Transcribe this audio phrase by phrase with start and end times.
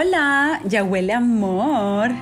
[0.00, 2.12] Hola, ya huele amor.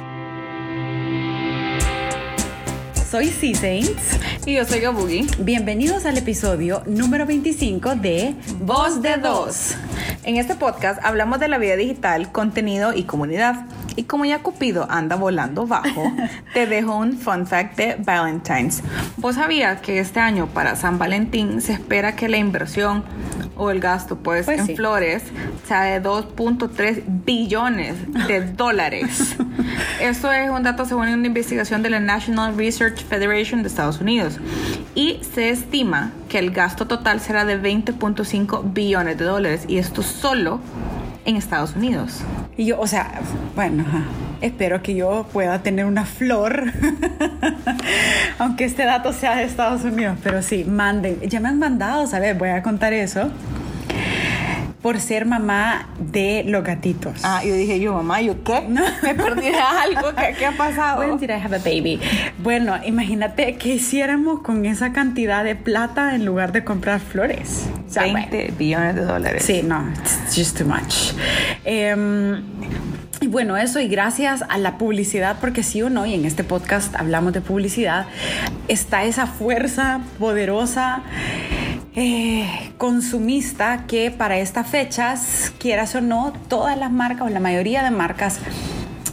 [3.11, 4.19] Soy C Saints.
[4.47, 5.27] Y yo soy Gabugi.
[5.41, 9.75] Bienvenidos al episodio número 25 de Voz de Dos.
[10.25, 13.67] En este podcast hablamos de la vida digital, contenido y comunidad.
[13.95, 16.11] Y como ya Cupido anda volando bajo,
[16.55, 18.83] te dejo un fun fact de Valentine's.
[19.19, 23.05] ¿Vos sabías que este año para San Valentín se espera que la inversión
[23.57, 24.77] o el gasto pues, Pues en sí.
[24.77, 25.23] flores
[25.67, 27.95] sea de 2.3 billones
[28.29, 29.37] de dólares?
[30.01, 34.39] Eso es un dato según una investigación de la National Research Federation de Estados Unidos.
[34.95, 39.65] Y se estima que el gasto total será de 20.5 billones de dólares.
[39.69, 40.61] Y esto solo
[41.25, 42.21] en Estados Unidos.
[42.59, 43.21] Y yo, o sea,
[43.55, 43.85] bueno,
[44.41, 46.73] espero que yo pueda tener una flor,
[48.39, 51.21] aunque este dato sea de Estados Unidos, pero sí, manden.
[51.21, 52.37] Ya me han mandado, ¿sabes?
[52.39, 53.31] Voy a contar eso.
[54.81, 57.21] Por ser mamá de los gatitos.
[57.25, 58.61] Ah, yo dije yo, mamá, ¿yo qué?
[59.03, 60.15] Me perdí algo.
[60.15, 61.17] ¿Qué, qué ha pasado?
[61.19, 62.01] Did I have a baby?
[62.39, 67.67] Bueno, imagínate que hiciéramos con esa cantidad de plata en lugar de comprar flores.
[67.89, 69.43] O sea, 20 billones de dólares.
[69.45, 71.13] Sí, no, it's just too much.
[71.67, 72.43] Em,
[73.21, 76.45] y bueno, eso y gracias a la publicidad, porque sí o no, y en este
[76.45, 78.07] podcast hablamos de publicidad,
[78.69, 81.03] está esa fuerza poderosa.
[81.99, 87.83] eh, consumista que para estas fechas, quieras o no, todas las marcas o la mayoría
[87.83, 88.39] de marcas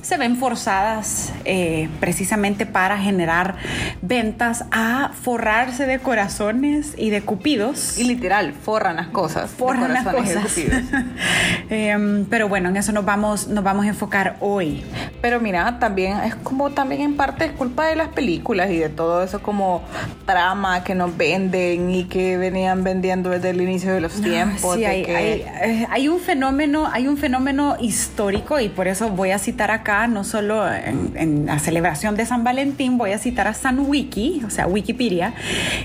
[0.03, 3.55] se ven forzadas eh, precisamente para generar
[4.01, 7.97] ventas a forrarse de corazones y de cupidos.
[7.97, 9.49] Y literal, forran las cosas.
[9.51, 10.57] Forran las cosas.
[10.57, 11.03] y de cupidos.
[11.69, 14.83] Em, pero bueno, en eso nos vamos, nos vamos a enfocar hoy.
[15.21, 18.89] Pero mira, también es como también en parte es culpa de las películas y de
[18.89, 19.81] todo eso como
[20.25, 24.75] trama que nos venden y que venían vendiendo desde el inicio de los tiempos.
[24.75, 25.29] Sí, de hay, que- hay,
[25.71, 29.92] eh, hay un fenómeno, hay un fenómeno histórico y por eso voy a citar acá,
[30.07, 34.41] no solo en, en la celebración de San Valentín, voy a citar a San Wiki,
[34.45, 35.33] o sea, Wikipedia.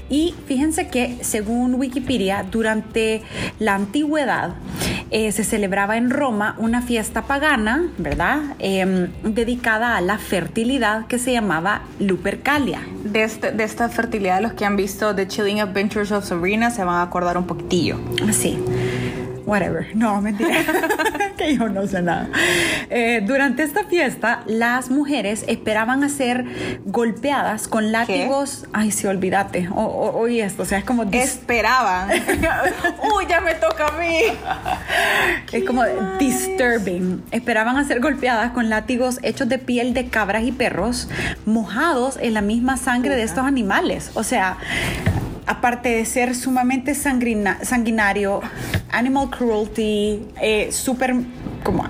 [0.09, 3.23] Y fíjense que según Wikipedia, durante
[3.59, 4.55] la antigüedad
[5.11, 8.39] eh, se celebraba en Roma una fiesta pagana, ¿verdad?
[8.59, 12.81] Em, dedicada a la fertilidad que se llamaba Lupercalia.
[13.05, 16.85] de, este- de esta fertilidad, los que han visto The Chilling Adventures of Sabrina se
[16.85, 17.97] van a acordar un poquitillo.
[18.33, 18.59] Sí.
[19.47, 19.97] Whatever.
[19.97, 20.51] No, mentira.
[21.39, 22.29] que yo no sé nada.
[22.91, 26.45] Eh, durante esta fiesta, las mujeres esperaban a ser
[26.85, 28.67] golpeadas con látigos.
[28.75, 29.69] Ay, sí, olvídate.
[29.75, 30.65] O, o- oí esto.
[30.65, 31.05] O sea, es como.
[31.05, 32.11] Esperaban.
[33.17, 34.19] Uy, ya me toca a mí.
[35.53, 35.85] es como
[36.19, 37.23] disturbing.
[37.31, 41.09] Esperaban a ser golpeadas con látigos hechos de piel de cabras y perros,
[41.47, 44.11] mojados en la misma sangre de estos animales.
[44.15, 44.57] O sea,
[45.49, 48.41] aparte de ser sumamente sangrina- sanguinario,
[48.91, 51.15] animal cruelty, eh, súper
[51.65, 51.87] como O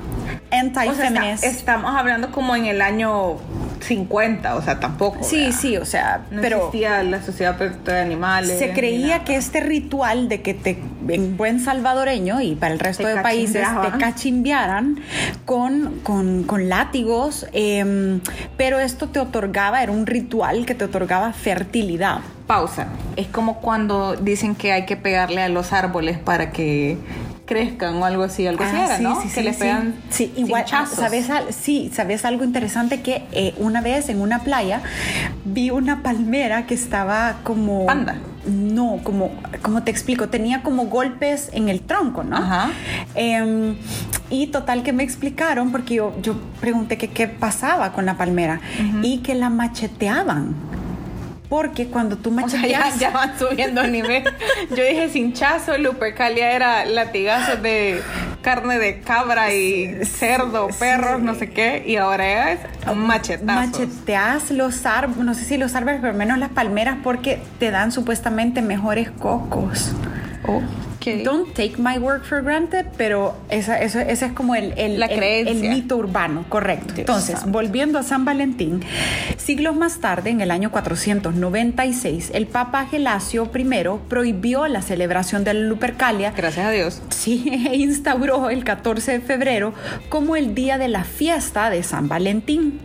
[0.50, 1.44] sea, anti-feminist.
[1.44, 3.36] estamos hablando como en el año
[3.80, 5.22] 50, o sea, tampoco.
[5.22, 5.58] sí, ¿verdad?
[5.60, 8.58] sí, o sea, No pero existía la sociedad de animales.
[8.58, 13.06] se creía que este ritual de que te en buen salvadoreño y para el resto
[13.06, 13.98] de países te cachimbeaban.
[14.00, 15.00] cachimbearan
[15.44, 18.20] con, con, con látigos, em,
[18.56, 22.18] pero esto te otorgaba, era un ritual que te otorgaba fertilidad.
[22.48, 22.88] Pausa.
[23.14, 26.98] Es como cuando dicen que hay que pegarle a los árboles para que
[27.46, 29.16] crezcan o algo así, algo así Ah, era, sí, ¿no?
[29.22, 30.98] sí, que sí, le pegan Sí, igual, ah, cinchazos.
[30.98, 33.00] ¿sabes, al- sí, ¿sabes algo interesante?
[33.02, 34.82] Que eh, una vez en una playa
[35.44, 37.86] vi una palmera que estaba como...
[37.86, 38.16] Panda.
[38.46, 39.30] No, como,
[39.62, 42.36] como te explico, tenía como golpes en el tronco, ¿no?
[42.36, 42.70] Ajá.
[43.14, 43.76] Em,
[44.30, 48.60] y total que me explicaron, porque yo, yo pregunté que qué pasaba con la palmera
[49.02, 50.54] y que la macheteaban.
[51.48, 54.22] Porque cuando tú O sea, ya, van subiendo el nivel.
[54.70, 58.02] Yo dije cinchazo, Lupercalia era latigazos de
[58.42, 62.60] carne de cabra y cerdo, perros, no sé qué, y ahora es
[62.94, 63.80] machetazos.
[63.80, 67.92] Macheteas los árboles, no sé si los árboles, pero menos las palmeras porque te dan
[67.92, 69.92] supuestamente mejores cocos.
[71.16, 71.24] Ok.
[71.24, 75.06] Don't take my work for granted, pero esa, eso, ese es como el, el, La
[75.06, 76.88] el- el mito urbano, correcto.
[76.94, 77.50] Dios Entonces, santo.
[77.52, 78.82] volviendo a San Valentín,
[79.36, 83.64] siglos más tarde, en el año 496, el Papa Gelasio I
[84.08, 87.02] prohibió la celebración de la Lupercalia Gracias a Dios.
[87.10, 89.72] Sí, e instauró el 14 de febrero
[90.08, 92.78] como el día de la fiesta de San Valentín.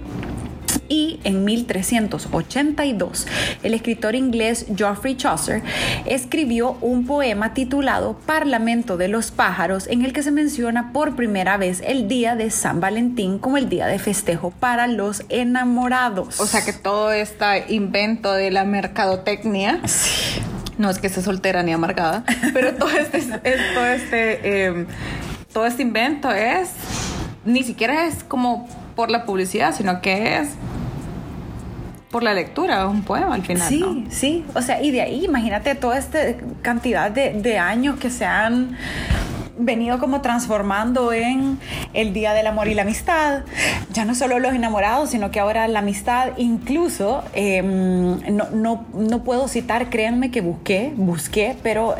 [0.94, 3.26] Y en 1382,
[3.64, 5.64] el escritor inglés Geoffrey Chaucer
[6.06, 11.58] escribió un poema titulado Parlamento de los pájaros, en el que se menciona por primera
[11.58, 16.40] vez el día de San Valentín como el día de festejo para los enamorados.
[16.40, 19.80] O sea que todo este invento de la mercadotecnia.
[20.78, 22.24] No es que esté soltera ni amargada,
[22.54, 24.86] pero todo este, es- todo este, eh,
[25.52, 26.70] todo este invento es
[27.46, 30.50] ni siquiera es como por la publicidad, sino que es
[32.14, 33.68] por la lectura, es un poema al final.
[33.68, 34.06] Sí, ¿no?
[34.10, 34.46] sí.
[34.54, 36.20] O sea, y de ahí, imagínate toda esta
[36.62, 38.78] cantidad de, de años que se han
[39.58, 41.60] venido como transformando en
[41.94, 43.42] el Día del Amor y la Amistad.
[43.92, 49.24] Ya no solo los enamorados, sino que ahora la amistad, incluso, eh, no, no, no,
[49.24, 51.96] puedo citar, créanme que busqué, busqué, pero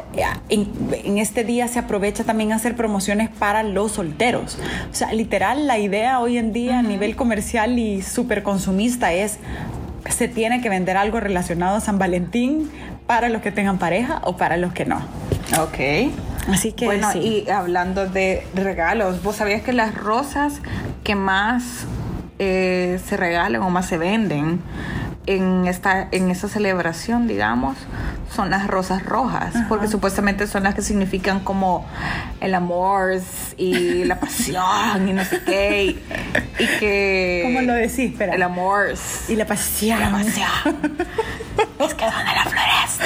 [0.50, 4.58] en, en, este día se aprovecha también hacer promociones para los solteros.
[4.92, 6.80] O sea, literal, la idea hoy en día uh -huh.
[6.80, 9.40] a nivel comercial y súper consumista es
[10.10, 12.72] se tiene que vender algo relacionado a San Valentín
[13.08, 14.98] para los que tengan pareja o para los que no.
[15.60, 16.12] Ok.
[16.50, 17.46] Así que bueno, sí.
[17.48, 20.62] y hablando de regalos, ¿vos sabías que las rosas
[21.04, 21.86] que más
[22.40, 24.60] eh, se regalan o más se venden
[25.26, 27.78] en esta, en esta celebración, digamos,
[28.32, 29.66] son las rosas rojas, Ajá.
[29.70, 31.86] porque supuestamente son las que significan como
[32.42, 33.22] el amor
[33.58, 35.84] y la pasión y no sé qué.
[35.84, 37.42] Y, y que.
[37.46, 38.12] ¿Cómo lo decís?
[38.12, 38.34] Espera.
[38.36, 38.94] El amor.
[39.28, 40.00] Y la pasión.
[40.00, 40.48] La pasión.
[41.80, 43.06] es que son de la floresta,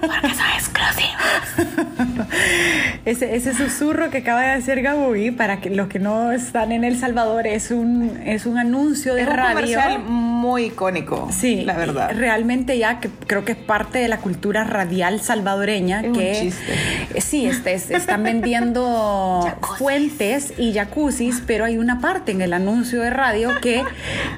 [0.00, 1.86] porque son exclusivas.
[3.04, 6.84] ese, ese susurro que acaba de hacer Gaby, para que los que no están en
[6.84, 9.54] El Salvador, es un, es un anuncio de es un radio.
[9.54, 11.28] comercial muy icónico.
[11.32, 12.12] Sí, la verdad.
[12.14, 16.50] Realmente ya que creo que es parte de la cultura radial salvadoreña es que un
[16.50, 17.20] chiste.
[17.20, 19.46] sí, este, están vendiendo
[19.78, 23.82] fuentes y jacuzzis, pero hay una parte en el anuncio de radio que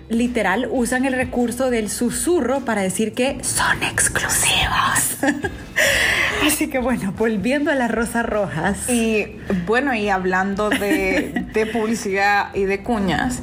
[0.09, 5.17] literal usan el recurso del susurro para decir que son exclusivos.
[6.47, 8.89] Así que bueno, volviendo a las rosas rojas.
[8.89, 9.37] Y
[9.67, 13.41] bueno, y hablando de, de publicidad y de cuñas,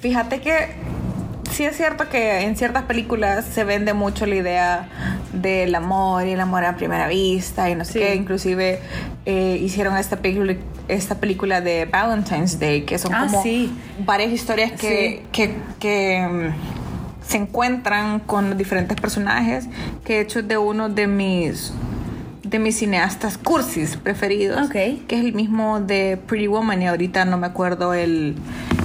[0.00, 0.68] fíjate que
[1.52, 4.88] sí es cierto que en ciertas películas se vende mucho la idea
[5.32, 7.98] del amor y el amor a primera vista y no sé Sí.
[8.00, 8.14] qué.
[8.14, 8.80] Inclusive
[9.26, 10.54] eh, hicieron esta película,
[10.88, 13.72] esta película de Valentine's Day, que son Ah, como sí.
[14.04, 15.26] varias historias que, Sí.
[15.32, 16.77] que, que, mm,
[17.28, 19.68] se encuentran con diferentes personajes,
[20.04, 21.72] que de hecho de uno de mis
[22.42, 24.72] de mis cineastas cursis preferidos, Ok.
[24.72, 28.36] que es el mismo de Pretty Woman y ahorita no me acuerdo el,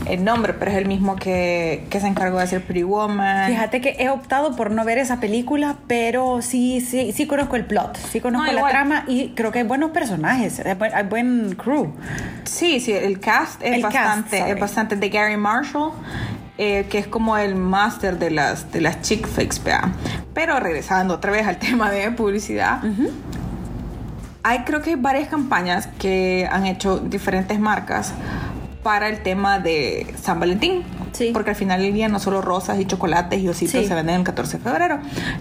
[0.05, 3.47] el nombre, pero es el mismo que, que se encargó de hacer Pretty Woman.
[3.49, 7.63] Fíjate que he optado por no ver esa película, pero sí, sí, sí conozco el
[7.65, 11.93] plot, sí conozco No, la trama y creo que hay buenos personajes, hay buen, crew.
[12.43, 14.51] Sí, sí, el cast es El cast, bastante, sorry.
[14.51, 15.93] es bastante de Gary Marshall,
[16.57, 19.27] eh, que es como el máster de las, de las chick
[19.63, 19.91] vea.
[20.33, 22.81] Pero regresando otra vez al tema de publicidad,
[24.43, 28.13] hay creo que hay varias campañas que han hecho diferentes marcas
[28.83, 30.83] para el tema de San Valentín.
[31.13, 31.29] Sí.
[31.31, 33.87] Porque al final del día no solo rosas y chocolates y ositos Sí.
[33.87, 34.99] se venden el 14 de febrero,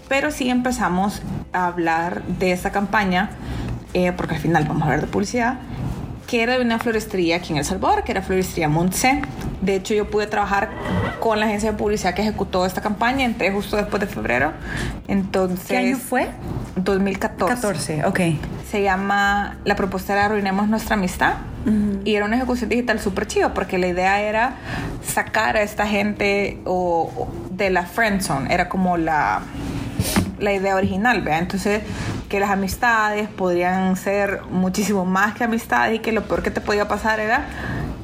[0.08, 1.22] pero sí empezamos
[1.54, 3.30] a hablar de esa campaña,
[3.94, 5.54] eh, porque al final vamos a hablar de publicidad,
[6.32, 9.20] que era de una floristería aquí en El Salvador, que era Floristería Montse.
[9.60, 10.70] De hecho, yo pude trabajar
[11.20, 14.52] con la agencia de publicidad que ejecutó esta campaña, entré justo después de febrero.
[15.08, 16.30] Entonces, ¿Qué año fue?
[16.76, 17.54] 2014.
[17.54, 18.20] 14, ok.
[18.70, 21.34] Se llama, la propuesta era Arruinemos Nuestra Amistad.
[22.06, 24.54] Y era una ejecución digital súper chiva porque la idea era
[25.06, 28.54] sacar a esta gente o, o de la friend zone.
[28.54, 29.42] Era como la,
[30.38, 31.38] la idea original, ¿vea?
[31.38, 31.82] Entonces,
[32.32, 36.62] que las amistades podrían ser muchísimo más que amistades y que lo peor que te
[36.62, 37.44] podía pasar era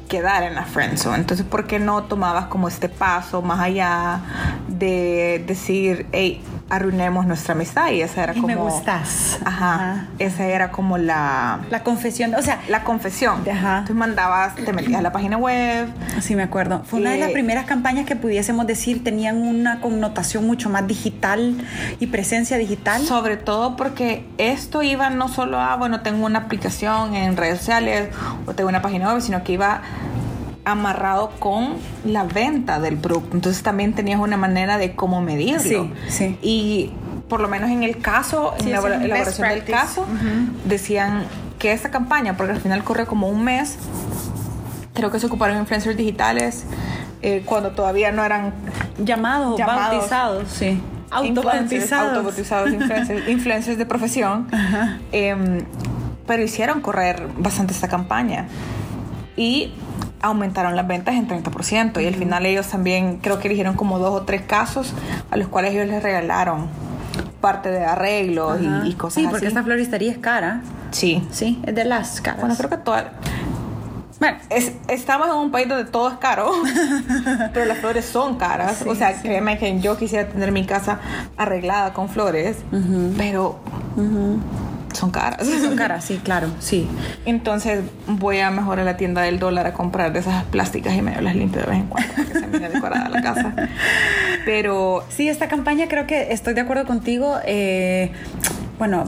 [0.07, 1.17] quedar en la friendzone.
[1.17, 4.21] Entonces, ¿por qué no tomabas como este paso más allá
[4.67, 7.89] de decir, hey, arruinemos nuestra amistad?
[7.91, 8.47] Y esa era Y como...
[8.47, 9.39] me gustas.
[9.45, 9.73] Ajá.
[9.75, 10.05] Ajá.
[10.19, 11.59] Esa era como la...
[11.69, 13.41] La confesión, o sea, La confesión.
[13.49, 13.79] Ajá.
[13.79, 15.87] Entonces mandabas, te metías a la página web.
[16.21, 16.83] Sí, me acuerdo.
[16.85, 20.87] Fue una de Eh, las primeras campañas que pudiésemos decir tenían una connotación mucho más
[20.87, 21.55] digital
[21.99, 23.03] y presencia digital.
[23.03, 28.09] Sobre todo porque esto iba no solo a, bueno, tengo una aplicación en redes sociales
[28.45, 29.81] o tengo una página web, sino que iba
[30.71, 33.35] amarrado con la venta del producto.
[33.35, 35.59] Entonces también tenías una manera de cómo medirlo.
[35.59, 36.37] Sí, sí.
[36.41, 36.91] Y
[37.27, 40.05] por lo menos en el caso, Sí, en la elaboración del caso,
[40.65, 41.23] decían
[41.59, 43.77] que esta campaña, porque al final corrió como un mes,
[44.93, 46.63] creo que se ocuparon influencers digitales
[47.21, 48.53] eh, cuando todavía no eran
[48.97, 49.91] Llamados, Llamados.
[49.91, 50.81] bautizados, sí.
[51.23, 52.09] influencers, Autobautizados.
[52.13, 54.47] autobautizados, influencers, influeers de profesión.
[55.11, 55.65] Em,
[56.25, 58.47] pero hicieron correr bastante esta campaña.
[59.35, 59.73] Y
[60.21, 62.01] aumentaron las ventas en 30%.
[62.01, 64.93] Y al final ellos también creo que eligieron como dos o tres casos
[65.31, 66.67] a los cuales ellos les regalaron
[67.41, 69.29] parte de arreglos y, y cosas Sí, así.
[69.31, 70.61] porque esta floristería es cara.
[70.91, 71.25] Sí.
[71.31, 72.41] Sí, es de las caras.
[72.41, 73.11] Bueno, creo que toda...
[74.19, 76.51] Bueno, Es- estamos en un país donde todo es caro,
[77.53, 78.79] pero las flores son caras.
[78.83, 79.21] Sí, o sea, sí.
[79.21, 80.99] créeme que yo quisiera tener mi casa
[81.37, 82.57] arreglada con flores,
[83.17, 83.59] pero
[84.93, 85.45] son caras.
[85.47, 86.87] son caras, sí, claro, sí.
[87.25, 91.01] Entonces voy a mejor a la tienda del dólar a comprar de esas plásticas y
[91.01, 93.53] medio las limpio de vez en cuando que se mire decorada la casa.
[94.45, 97.37] Pero sí, esta campaña creo que estoy de acuerdo contigo.
[97.45, 98.11] Eh,
[98.77, 99.03] bueno,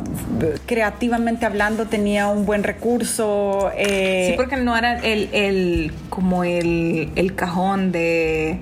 [0.65, 3.71] creativamente hablando tenía un buen recurso.
[3.75, 8.59] Eh, sí, porque no era el, el como el, el cajón de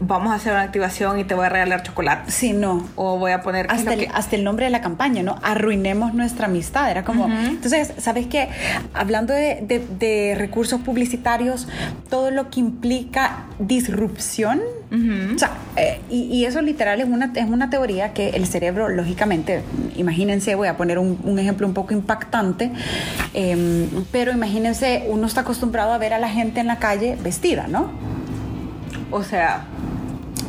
[0.00, 2.30] vamos a hacer una activación y te voy a regalar chocolate.
[2.30, 2.88] Sí, no.
[2.96, 3.66] O voy a poner...
[3.70, 5.36] Hasta, el, hasta el nombre de la campaña, ¿no?
[5.42, 6.90] Arruinemos nuestra amistad.
[6.90, 7.30] Era como...
[7.30, 8.48] Entonces, ¿sabes qué?
[8.94, 11.68] Hablando de, de, recursos publicitarios,
[12.08, 17.70] todo lo que implica disrupción, o sea, eh, y, eso literal es una, es una
[17.70, 19.62] teoría que el cerebro, lógicamente,
[19.96, 22.72] imagínense, voy a poner un, un ejemplo un poco impactante,
[23.34, 27.68] em, pero imagínense, uno está acostumbrado a ver a la gente en la calle vestida,
[27.68, 27.90] ¿no?
[29.12, 29.64] O sea,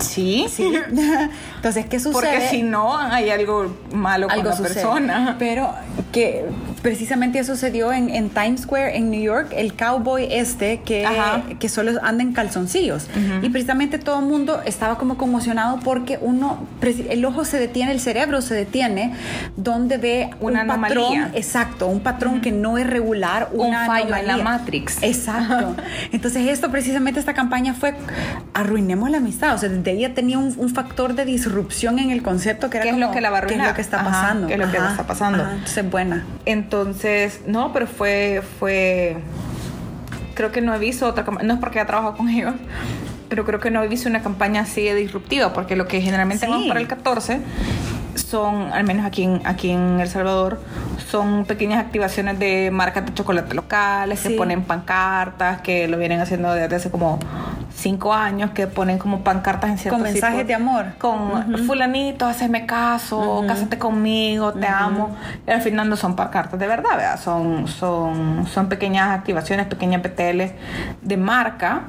[0.01, 0.47] Sí.
[0.49, 0.71] Sí.
[1.55, 2.13] Entonces, ¿qué sucede?
[2.13, 5.35] Porque si no, hay algo malo con la persona.
[5.39, 5.73] Pero
[6.11, 6.45] que
[6.81, 11.05] precisamente eso sucedió en, en, Times Square en New York, el cowboy este que,
[11.59, 13.07] que solo anda en calzoncillos.
[13.41, 17.99] Y precisamente todo el mundo estaba como conmocionado porque uno, el ojo se detiene, el
[17.99, 19.13] cerebro se detiene,
[19.57, 24.27] donde ve una un patrón, exacto, un patrón que no es regular, un fallo en
[24.27, 25.01] la Matrix.
[25.03, 25.75] Exacto.
[26.11, 27.95] Entonces esto precisamente esta campaña fue
[28.53, 32.69] arruinemos la amistad, o sea, desde ella tenía un, factor de disrupción en el concepto
[32.69, 34.47] que era ¿Qué es lo que la va a ¿Qué es lo que está pasando?
[34.47, 35.43] ¿Qué es lo que está pasando?
[35.43, 36.23] Entonces, buena.
[36.71, 39.17] Entonces, no, pero fue, fue,
[40.35, 42.53] creo que no he visto otra campaña, no es porque he trabajado con ellos,
[43.27, 46.47] pero creo que no he visto una campaña así de disruptiva, porque lo que generalmente
[46.47, 47.41] vamos para el 14
[48.15, 50.59] son, al menos aquí en, aquí en El Salvador,
[51.09, 56.53] son pequeñas activaciones de marcas de chocolate locales, que ponen pancartas, que lo vienen haciendo
[56.53, 57.19] desde hace como
[57.73, 60.93] cinco años, que ponen como pancartas en ciertos Con mensajes de amor.
[60.97, 65.15] Con fulanito, hazme caso, cásate conmigo, te amo.
[65.47, 67.19] Y al final no son pancartas de verdad, ¿verdad?
[67.19, 70.53] Son, son, son pequeñas activaciones, pequeñas PTL
[71.01, 71.83] de marca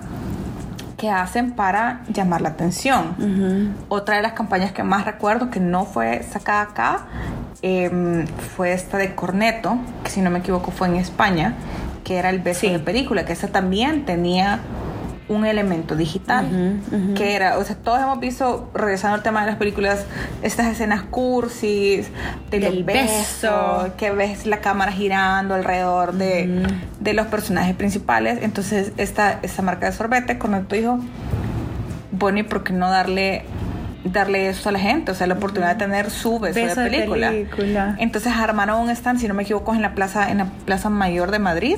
[1.02, 3.74] que hacen para llamar la atención.
[3.88, 7.06] Otra de las campañas que más recuerdo que no fue sacada acá
[7.60, 11.54] em, fue esta de Corneto, que si no me equivoco fue en España,
[12.04, 14.60] que era el beso de película, que esa también tenía
[15.32, 16.80] un elemento digital,
[17.16, 20.04] que era, o sea, todos hemos visto, regresando al tema de las películas,
[20.42, 22.08] estas escenas cursis,
[22.50, 26.66] del, beso, que ves la cámara girando alrededor de,
[27.00, 28.38] de los personajes principales.
[28.42, 30.98] Entonces, esta, esta marca de sorbete, cuando tu hijo,
[32.12, 33.44] bueno, ¿y por qué no darle
[34.04, 37.30] darle eso a la gente, o sea, la oportunidad de tener su beso, de, película.
[37.30, 37.96] de, película.
[37.98, 41.30] Entonces armaron un stand, si no me equivoco, en la plaza, en la Plaza Mayor
[41.30, 41.76] de Madrid.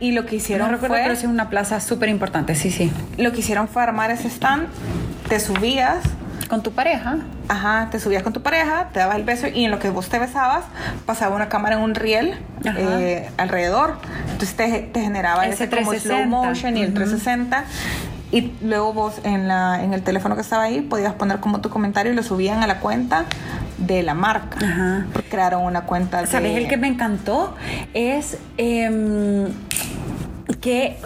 [0.00, 1.02] Y lo que hicieron no recuerdo, fue...
[1.02, 2.92] Pero es una plaza súper importante, sí, sí.
[3.16, 4.68] Lo que hicieron fue armar ese stand,
[5.28, 6.04] te subías...
[6.48, 7.18] Con tu pareja.
[7.48, 10.10] Ajá, te subías con tu pareja, te dabas el beso y en lo que vos
[10.10, 10.64] te besabas
[11.06, 13.96] pasaba una cámara en un riel eh, alrededor.
[14.30, 17.64] Entonces te, te generaba ese, como slow motion y el 360
[18.34, 21.70] y luego vos en, la, en el teléfono que estaba ahí podías poner como tu
[21.70, 23.26] comentario y lo subían a la cuenta
[23.78, 24.58] de la marca.
[24.58, 25.06] Ajá.
[25.30, 26.26] Crearon una cuenta de...
[26.26, 26.56] ¿Sabes?
[26.56, 27.54] El que me encantó
[27.94, 29.46] es em,
[30.60, 30.96] que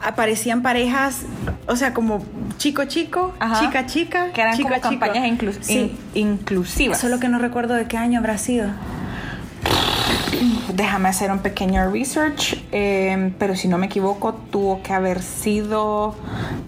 [0.00, 1.22] aparecían parejas,
[1.66, 2.24] o sea, como
[2.56, 5.26] chico chico, chica chica, que eran chica, como campañas
[6.14, 7.00] inclusivas.
[7.00, 8.68] Solo que no recuerdo de qué año habrá sido.
[10.74, 16.14] Déjame hacer un pequeño research, em, pero si no me equivoco, tuvo que haber sido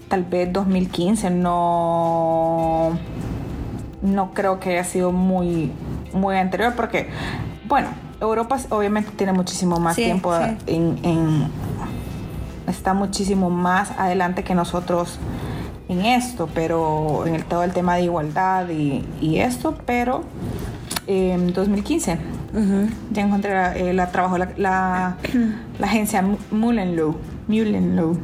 [0.08, 1.30] tal vez 2015.
[1.30, 2.98] No,
[4.02, 5.72] no creo que haya sido muy,
[6.12, 7.08] muy anterior, porque,
[7.66, 7.88] bueno,
[8.20, 10.34] Europa obviamente tiene muchísimo más tiempo
[10.66, 11.48] En,
[12.66, 15.18] está muchísimo más adelante que nosotros
[15.88, 20.22] en esto, pero en el, todo el tema de igualdad y, y esto, pero
[21.06, 22.41] en 2015
[23.12, 25.16] ya encontré la, eh, la trabajo la, la,
[25.82, 27.16] agencia Mullenlow.
[27.48, 28.18] Mullenlow.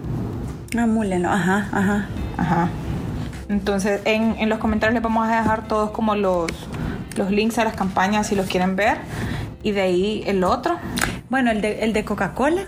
[0.77, 2.07] Ah, Mullenlow, ajá, ajá.
[2.37, 2.69] Ajá.
[3.49, 6.51] Entonces, en, en, los comentarios les vamos a dejar todos como los,
[7.17, 8.99] los links a las campañas si los quieren ver.
[9.63, 10.77] Y de ahí el otro.
[11.31, 12.63] Bueno, el de, el de Coca-Cola.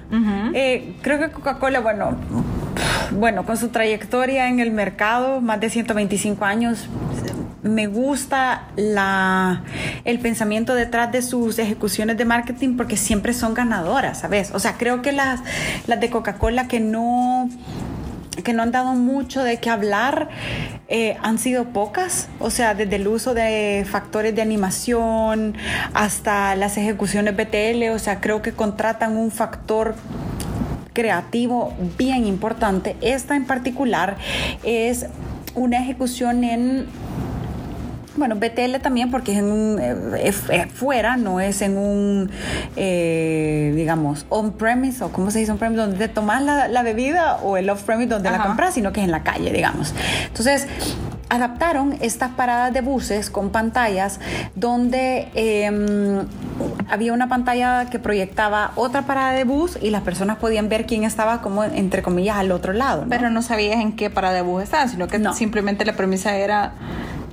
[0.55, 2.17] Eh, creo que Coca-Cola, bueno,
[3.12, 6.88] bueno, con su trayectoria en el mercado, más de 125 años,
[7.62, 9.62] me gusta la,
[10.05, 14.50] el pensamiento detrás de sus ejecuciones de marketing porque siempre son ganadoras, ¿sabes?
[14.52, 15.40] O sea, creo que las,
[15.87, 17.49] las de Coca-Cola que no
[18.45, 20.29] que no han dado mucho de qué hablar
[20.88, 25.57] eh, han sido pocas, o sea, desde el uso de factores de animación
[25.93, 29.95] hasta las ejecuciones BTL, o sea, creo que contratan un factor
[30.93, 32.97] creativo bien importante.
[33.00, 34.17] Esta en particular
[34.62, 35.07] es
[35.55, 36.87] una ejecución en
[38.17, 40.33] Bueno, BTL también porque es en un eh,
[40.75, 42.31] fuera, no es en un,
[42.76, 47.57] eh, digamos, on-premise o cómo se dice on-premise, donde te tomas la, la bebida o
[47.57, 49.95] el off-premise donde la compras, sino que es en la calle, digamos.
[50.26, 50.67] Entonces,
[51.29, 54.19] adaptaron estas paradas de buses con pantallas
[54.57, 55.71] donde eh,
[56.88, 61.05] había una pantalla que proyectaba otra parada de bus y las personas podían ver quién
[61.05, 63.02] estaba como entre comillas al otro lado.
[63.02, 63.09] ¿no?
[63.09, 65.33] Pero no sabías en qué parada de bus estaban, sino que No.
[65.33, 66.73] simplemente la premisa era.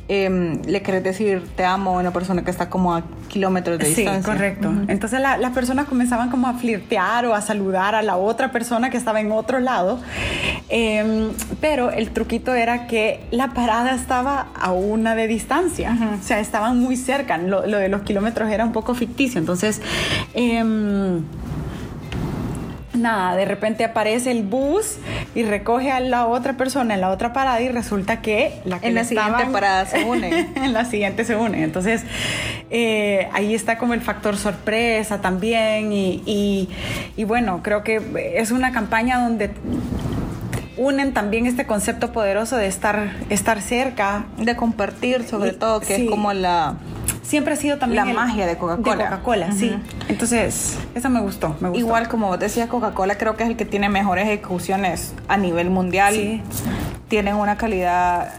[0.10, 3.86] Em, le querés decir te amo a una persona que está como a kilómetros de
[3.86, 4.34] Sí, distancia.
[4.34, 4.72] correcto.
[4.88, 8.90] Entonces la- las personas comenzaban como a flirtear o a saludar a la otra persona
[8.90, 10.00] que estaba en otro lado.
[10.70, 11.30] Em,
[11.62, 15.96] pero el truquito era que la parada estaba a una de distancia.
[16.20, 17.38] O sea, estaban muy cerca.
[17.38, 19.40] Lo, lo de los kilómetros era un poco ficticio.
[19.40, 19.82] Entonces,
[20.34, 21.22] em,
[22.98, 24.98] nada, de repente aparece el bus
[25.36, 28.88] y recoge a la otra persona en la otra parada y resulta que la que
[28.88, 30.50] En la siguiente parada se unen.
[30.56, 31.64] en la siguiente se unen.
[31.64, 32.04] Entonces,
[32.70, 35.92] eh, ahí está como el factor sorpresa también.
[35.92, 36.70] Y, y-
[37.16, 38.02] y bueno, creo que
[38.36, 39.52] es una campaña donde
[40.78, 44.26] unen también este concepto poderoso de estar, estar cerca.
[44.38, 46.04] De compartir, sobre Y- todo, que sí.
[46.06, 46.76] es como la.
[47.24, 49.10] Siempre ha sido también La magia de Coca-Cola.
[49.10, 49.78] Coca-Cola, sí.
[50.08, 51.78] Entonces, eso me gustó, me gustó.
[51.86, 55.70] Igual como vos decías, Coca-Cola creo que es el que tiene mejores ejecuciones a nivel
[55.70, 56.14] mundial.
[56.14, 56.42] Sí.
[57.10, 58.34] Tienen una calidad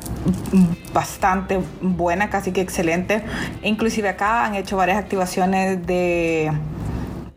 [0.94, 3.22] bastante buena, casi que excelente.
[3.62, 6.50] E inclusive acá han hecho varias activaciones de,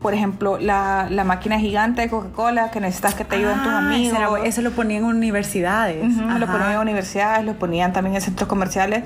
[0.02, 3.78] por ejemplo, la, la máquina gigante de Coca-Cola que necesitas que te ayuden tus Ah,
[3.78, 4.18] amigos.
[4.18, 6.04] era- Eso lo ponían en universidades.
[6.18, 9.04] Lo ponían en universidades, lo ponían también en centros comerciales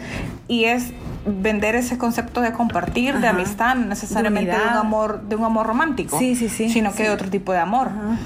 [0.48, 0.92] y es
[1.26, 5.66] vender ese concepto de compartir, de amistad, no necesariamente de, un amor, de un amor
[5.68, 7.04] romántico, Sí, sí, sí, sino que sí.
[7.04, 7.88] de otro tipo de amor.
[7.90, 8.18] Ajá.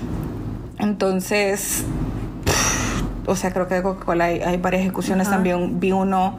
[0.79, 1.85] Entonces,
[3.25, 5.27] o sea, creo que de Coca-Cola hay, hay varias ejecuciones.
[5.27, 5.37] Ajá.
[5.37, 6.37] También vi uno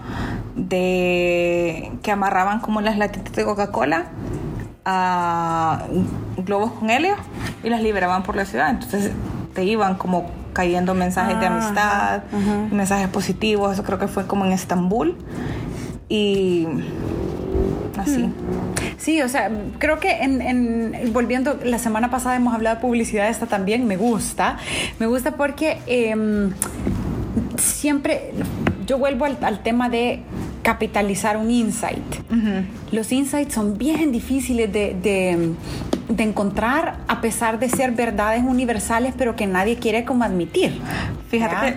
[0.54, 4.04] de que amarraban como las latitas de Coca-Cola
[4.92, 5.84] a
[6.38, 7.14] globos con helio
[7.62, 8.70] y las liberaban por la ciudad.
[8.70, 9.12] Entonces
[9.54, 12.22] te iban como cayendo mensajes de Ah, amistad,
[12.72, 13.72] mensajes positivos.
[13.74, 15.16] Eso creo que fue como en Estambul.
[16.08, 16.66] Y
[17.98, 18.24] así.
[18.24, 18.32] Hmm.
[18.98, 23.28] Sí, o sea, creo que en, en- volviendo, la semana pasada hemos hablado de publicidad,
[23.28, 24.56] esta también me gusta.
[24.98, 26.52] Me gusta porque em,
[27.56, 28.32] siempre
[28.86, 30.22] yo vuelvo al, al tema de
[30.62, 32.02] capitalizar un insight.
[32.92, 35.52] Los insights son bien difíciles de, de-
[36.08, 40.80] de encontrar a pesar de ser verdades universales, pero que nadie quiere como admitir.
[41.28, 41.68] Fíjate ¿verdad?
[41.74, 41.76] que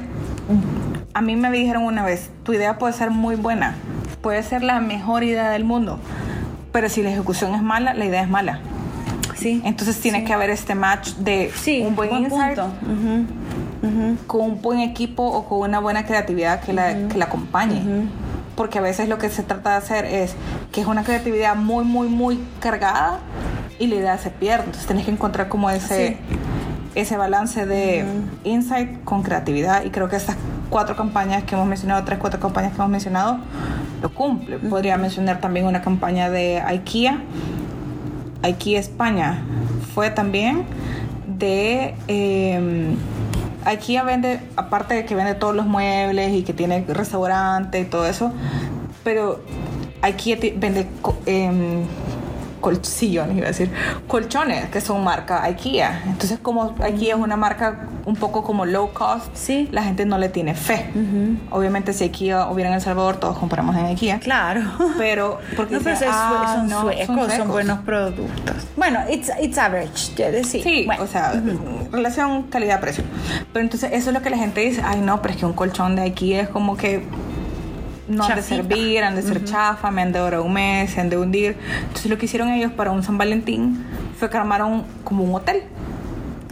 [1.13, 3.75] a mí me dijeron una vez, tu idea puede ser muy buena,
[4.21, 5.99] puede ser la mejor idea del mundo,
[6.71, 8.59] pero si la ejecución es mala, la idea es mala.
[9.35, 9.61] Sí.
[9.65, 10.25] Entonces tiene Sí.
[10.25, 12.71] que haber este match de Sí, un buen, insight punto.
[14.27, 17.81] Con un buen equipo o con una buena creatividad que la, que la acompañe.
[18.55, 20.35] Porque a veces lo que se trata de hacer es
[20.71, 23.19] que es una creatividad muy, muy, muy cargada
[23.79, 24.65] y la idea se pierde.
[24.65, 26.17] Entonces tienes que encontrar como ese, Sí.
[26.95, 28.05] ese balance de
[28.43, 29.83] insight con creatividad.
[29.83, 30.35] Y creo que estas
[30.69, 33.39] cuatro campañas que hemos mencionado, tres, cuatro campañas que hemos mencionado,
[34.01, 34.57] lo cumple.
[34.59, 37.21] Podría mencionar también una campaña de IKEA.
[38.43, 39.41] IKEA España
[39.95, 40.63] fue también
[41.27, 42.95] de eh,
[43.65, 48.05] IKEA vende aparte de que vende todos los muebles y que tiene restaurante y todo
[48.05, 48.31] eso
[49.03, 49.41] pero
[50.37, 51.83] ti- vende co- em,
[52.61, 53.69] col- sillones iba a decir
[54.07, 56.03] colchones que son marca IKEA.
[56.07, 59.69] Entonces como IKEA es una marca un poco como low cost Sí.
[59.71, 60.87] la gente no le tiene fe
[61.51, 64.61] obviamente si IKEA hubiera en El Salvador todos compramos en IKEA Claro.
[64.97, 67.47] pero porque No, pero dicen, "Ah, son, no, suecos, son suecos".
[67.47, 68.55] buenos productos.
[68.75, 70.63] Bueno, it's, it's average, ya decía.
[70.63, 71.33] Sí, Bueno, o sea,
[71.91, 73.03] relación calidad-precio.
[73.53, 75.53] Pero entonces eso es lo que la gente dice, ay no, pero es que un
[75.53, 77.05] colchón de aquí es como que
[78.07, 80.99] no han de servir, han de ser chafa, me han de durar un mes, se
[80.99, 81.55] han de hundir.
[81.83, 83.83] Entonces lo que hicieron ellos para un San Valentín
[84.19, 85.63] fue que armaron como un hotel.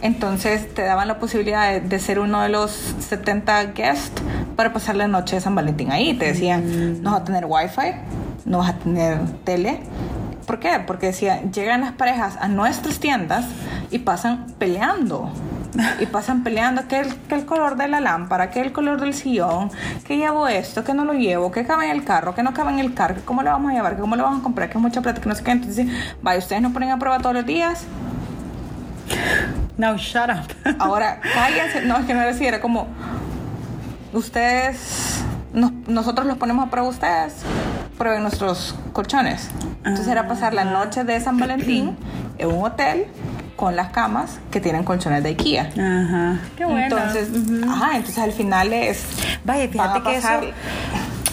[0.02, 4.20] Entonces te daban la posibilidad de, de ser uno de los 70 guests
[4.56, 6.14] para pasar la noche de San Valentín ahí.
[6.14, 7.92] Te decían, no vas a tener wifi,
[8.44, 9.80] no vas a tener tele.
[10.46, 10.82] ¿Por qué?
[10.86, 13.46] Porque decían, llegan las parejas a nuestras tiendas
[13.90, 15.30] y pasan peleando.
[16.00, 19.14] Y pasan peleando que el, que el color de la lámpara, que el color del
[19.14, 19.70] sillón,
[20.06, 22.72] que llevo esto, que no lo llevo, que cabe en el carro, que no cabe
[22.72, 24.68] en el carro, que cómo lo vamos a llevar, que cómo lo vamos a comprar,
[24.68, 25.52] que es mucha plata, que no sé qué.
[25.52, 25.86] Entonces,
[26.20, 27.86] vaya, ustedes nos ponen a prueba todos los días,
[29.76, 30.50] now shut up.
[30.78, 31.82] Ahora, cállense.
[31.82, 32.86] No, es que no era así, era como.
[34.12, 35.22] Ustedes.
[35.52, 37.34] nos- nosotros los ponemos a prueba ustedes.
[37.98, 39.48] Prueben nuestros colchones.
[39.84, 41.96] Entonces era pasar la noche de San Valentín
[42.38, 43.06] en un hotel
[43.56, 45.70] con las camas que tienen colchones de IKEA.
[45.72, 46.38] Ajá.
[46.56, 46.82] Qué bueno.
[46.98, 47.28] Entonces,
[47.68, 49.04] ajá, entonces al final es.
[49.44, 50.52] Vaya, a fíjate que eso pasar-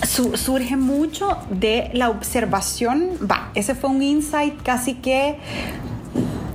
[0.07, 3.11] su- surge mucho de la observación.
[3.29, 5.39] Va, ese fue un insight casi que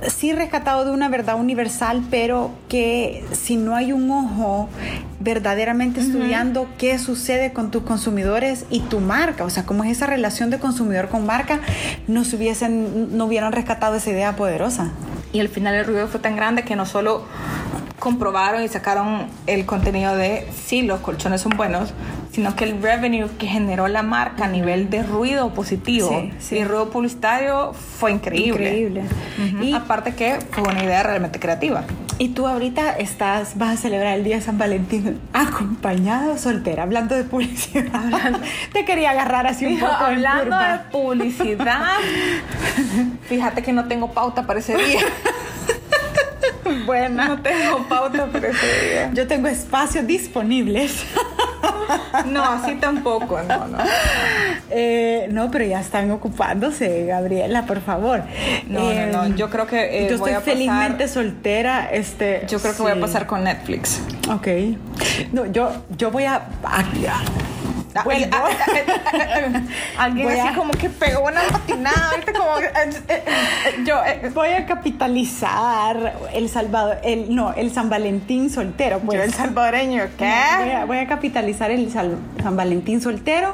[0.09, 4.69] sí rescatado de una verdad universal, pero que si no hay un ojo
[5.19, 10.07] verdaderamente estudiando qué sucede con tus consumidores y tu marca, o sea, cómo es esa
[10.07, 11.59] relación de consumidor con marca,
[12.07, 14.91] no se hubiesen, no hubieran rescatado esa idea poderosa.
[15.33, 17.25] Y al final el ruido fue tan grande que no solo
[17.99, 21.93] comprobaron y sacaron el contenido de sí, los colchones son buenos,
[22.35, 26.55] sino que el revenue que generó la marca a nivel de ruido positivo Sí, sí.
[26.57, 28.49] y ruido publicitario fue increíble.
[28.67, 29.03] Increíble.
[29.53, 29.63] Ujú.
[29.63, 31.85] Y- aparte que fue una idea realmente creativa.
[32.17, 36.83] Y tú ahorita estás, vas a celebrar el día de San Valentín acompañada o soltera,
[36.83, 38.33] hablando de publicidad.
[38.73, 41.85] Te quería agarrar así un poco Hablando de publicidad,
[43.29, 45.01] fíjate que no tengo pauta para ese día.
[46.85, 47.27] Buena.
[47.27, 49.11] No tengo pauta para ese día.
[49.13, 51.05] Yo tengo espacios disponibles.
[52.25, 53.77] No, así tampoco, no, no.
[54.71, 58.23] Eh, no, pero ya están ocupándose, Gabriela, por favor.
[58.67, 59.35] No, Eh, no, no.
[59.35, 61.89] Yo creo que eh, yo voy estoy a pasar- felizmente soltera.
[61.91, 64.01] Este, Yo creo que voy a pasar con Netflix.
[64.31, 64.47] Ok.
[65.31, 66.35] No, yo, yo voy a.
[66.63, 66.83] a-
[67.95, 68.37] a- vuelvo.
[69.97, 72.11] Alguien Voy así a- como que pegó una patinada.
[72.37, 72.71] Como eh,
[73.07, 78.99] eh, eh, yo eh, Voy a capitalizar el Salvador, el no, el San Valentín soltero,
[78.99, 79.17] pues.
[79.19, 80.33] yo el salvadoreño, ¿qué?
[80.59, 83.53] Voy a, voy a capitalizar el Sal- San Valentín soltero,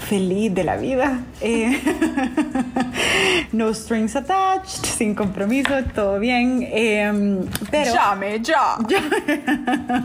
[0.00, 1.20] feliz de la vida,
[3.52, 8.76] no strings attached, sin compromiso, todo bien, eh, pero, Llame ya.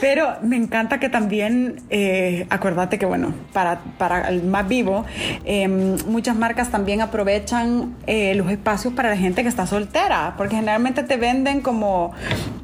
[0.00, 5.04] pero me encanta que también, eh, acordate que bueno, para, para el más vivo,
[5.44, 10.54] eh, muchas marcas también aprovechan eh, los espacios para la gente que está soltera, porque
[10.54, 12.12] generalmente te venden como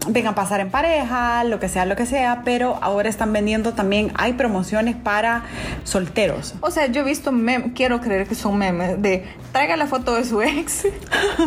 [0.06, 3.72] vengan a pasar en pareja, lo que sea, lo que sea, pero ahora están vendiendo
[3.72, 5.42] también, hay promociones para
[5.82, 6.54] solteros.
[6.60, 10.14] O sea, yo he visto memes, quiero creer que son memes, de traiga la foto
[10.14, 10.86] de su ex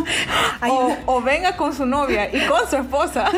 [1.06, 3.30] o venga con su novia y con su esposa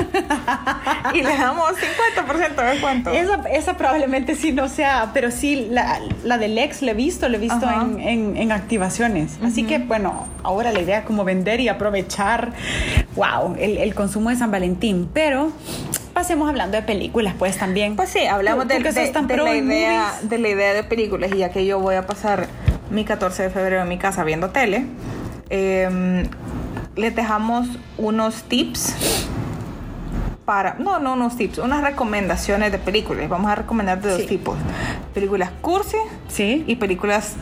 [1.15, 1.73] y le damos
[2.17, 3.11] 50% de descuento.
[3.11, 7.29] Esa, esa probablemente sí no sea, pero sí la, la del ex le he visto,
[7.29, 9.39] le he visto en, en- en activaciones.
[9.43, 12.53] Así que bueno, ahora la idea es como vender y aprovechar,
[13.17, 15.09] wow, el, el consumo de San Valentín.
[15.13, 15.53] Pero
[16.15, 17.97] pasemos hablando de películas, pues también.
[17.97, 21.39] Pues sí, hablamos de, de- tan de la idea, de la idea de películas y
[21.39, 22.47] ya que yo voy a pasar
[22.91, 24.85] mi 14 de febrero en mi casa viendo tele,
[25.51, 26.25] eh,
[26.97, 28.95] les dejamos unos tips
[30.51, 33.29] para, no, no unos tips, unas recomendaciones de películas.
[33.29, 34.27] Vamos a recomendar de dos Sí.
[34.27, 34.59] tipos.
[35.15, 36.65] Películas cursi Sí.
[36.67, 37.35] y películas,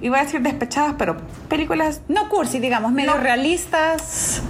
[0.00, 1.16] iba a decir despechadas, pero
[1.48, 3.20] películas, No cursi, digamos, medio No.
[3.20, 4.42] realistas.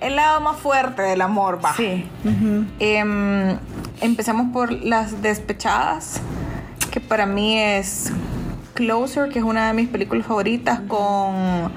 [0.00, 1.74] el lado más fuerte del amor, va.
[1.74, 2.08] Sí.
[2.24, 2.64] Ujú.
[2.78, 3.58] Em,
[4.00, 6.20] empezamos por las despechadas,
[6.90, 8.12] que para mí es
[8.76, 11.72] Closer, que es una de mis películas favoritas con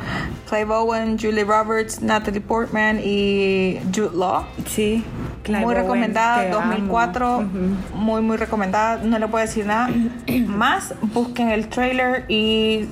[0.48, 4.44] Clive Owen, Julie Roberts, Natalie Portman y Jude Law.
[4.68, 5.04] Sí.
[5.44, 7.48] Clive muy Owen, recomendada, te 2004, amo.
[7.48, 7.96] Ujú.
[7.98, 9.90] muy muy recomendada, no le puedo decir nada
[10.48, 12.86] más, busquen el trailer y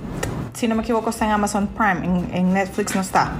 [0.53, 3.31] si no me equivoco está en Amazon Prime, en, en Netflix no está.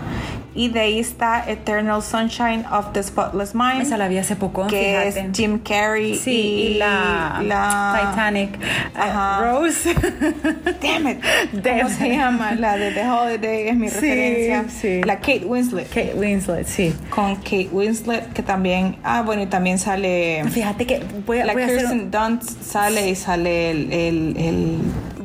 [0.58, 4.66] Y de ahí está Eternal Sunshine of the Spotless Mind Esa la vi hace poco,
[4.66, 5.30] que fíjate.
[5.30, 8.58] es Jim Carrey Sí, y, la, la- Titanic.
[8.96, 9.40] Ajá.
[9.40, 9.94] Uh, Rose.
[10.82, 11.20] Damn it.
[11.54, 11.78] Damn.
[11.84, 12.56] ¿Cómo se llama?
[12.56, 14.66] La de The Holiday es mi Sí, referencia.
[14.70, 15.02] sí.
[15.04, 15.88] La Kate Winslet.
[15.90, 16.94] Kate Winslet, sí.
[17.12, 18.96] Con Kate Winslet, que también.
[19.04, 20.44] Ah, bueno, y también sale.
[20.50, 23.94] Fíjate que voy, a- La voy a hacer, Kirsten Dunst sale y sale el.
[23.94, 24.78] el, el-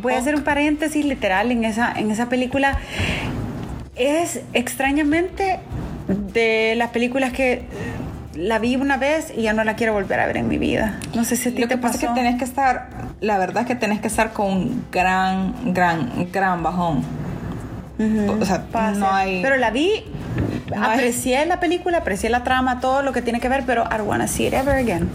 [0.03, 2.77] voy a hacer un paréntesis literal en esa, en esa película.
[3.96, 5.61] Es extrañamente
[6.09, 7.62] de las películas que
[8.35, 10.98] la vi una vez y ya no la quiero volver a ver en mi vida.
[11.14, 12.88] No sé si a ti Lo te que pasa es que tenés que estar.
[13.20, 17.02] La verdad es que tenés que estar con un gran, gran, gran bajón.
[18.40, 18.64] O sea,
[18.96, 19.42] no hay.
[19.42, 20.05] Pero la vi,
[20.74, 23.85] No hay- aprecié la película, aprecié la trama, todo lo que tiene que ver, pero
[23.96, 25.09] I wanna see it ever again.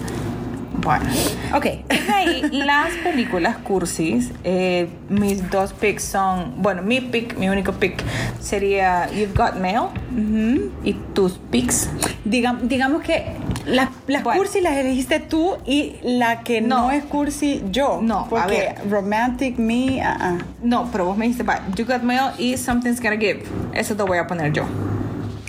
[0.88, 1.06] Bueno.
[1.54, 1.65] Ok.
[2.13, 8.02] Ahí, las películas cursis, eh, mis dos picks son, bueno, mi pick, mi único pick
[8.39, 11.89] sería You've Got Mail y tus picks.
[12.23, 13.26] Digam- digamos que
[13.65, 14.39] las, las Bueno.
[14.39, 16.91] cursi las elegiste tú y la que no, No.
[16.91, 18.00] es cursi yo.
[18.02, 18.89] No, a porque ver.
[18.89, 20.38] romantic me, ah, ah.
[20.63, 23.43] No, pero vos me dijiste, va, You Got Mail y Something's Gonna Give.
[23.73, 24.63] Eso te voy a poner yo.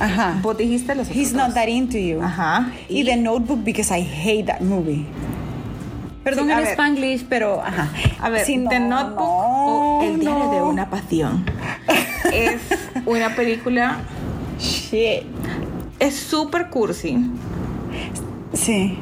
[0.00, 0.38] Ajá.
[0.42, 2.20] Vos dijiste los He's not that into you.
[2.22, 2.70] Ajá.
[2.88, 5.04] Y, The Notebook because I hate that movie.
[6.30, 6.68] Perdón Sí, el ver.
[6.68, 7.88] Spanglish, pero ajá.
[8.20, 10.50] A ver, Sí, The no, Notebook no, o El diario no.
[10.52, 11.44] de una pasión.
[12.32, 12.60] es
[13.06, 13.98] una película,
[14.58, 15.22] Shit.
[15.98, 17.18] es súper cursi.
[18.52, 18.98] Sí.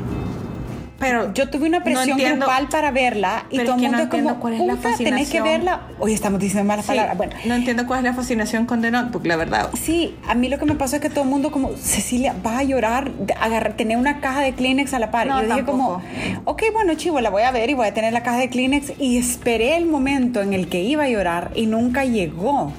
[0.98, 4.02] Pero yo tuve una no presión entiendo- grupal para verla y todo el no mundo
[4.04, 5.44] entiendo como, cuál es la "Puta, tenés que fascinación".
[5.44, 5.80] verla.
[5.98, 7.16] Hoy estamos diciendo malas Sí, palabras.
[7.18, 9.68] Bueno, no entiendo cuál es la fascinación con The Notebook, la verdad.
[9.74, 12.61] Sí, a mí lo que me pasó es que todo el mundo como, Cecilia, vas
[12.61, 15.26] a llorar, agarrar, tener una caja de Kleenex a la par.
[15.26, 15.78] No, y yo dije tampoco.
[15.78, 16.02] como,
[16.46, 18.94] ok, bueno, chivo, la voy a ver y voy a tener la caja de Kleenex.
[18.98, 22.72] Y esperé el momento en el que iba a llorar y nunca llegó.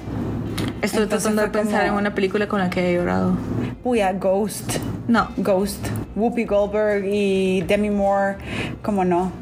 [0.82, 3.36] Estoy Entonces tratando de pensar como- en una película con la que he llorado.
[3.88, 4.76] Uy, a Ghost.
[5.08, 5.88] No, Ghost.
[6.14, 8.36] Whoopi Goldberg y Demi Moore,
[8.82, 9.32] como no.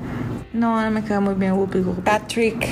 [0.53, 2.05] no, no me queda muy bien Whoopi Goldberg.
[2.05, 2.65] Patrick,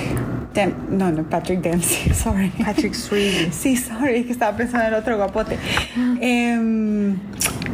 [0.54, 2.50] Dem- no, no, Patrick Dempsey, sorry.
[2.64, 3.50] Patrick Swayze.
[3.50, 5.58] Sí, sorry, que estaba pensando en el otro guapote.
[6.20, 7.18] Em,